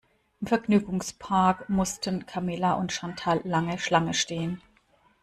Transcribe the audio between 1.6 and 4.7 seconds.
mussten Camilla und Chantal lange Schlange stehen.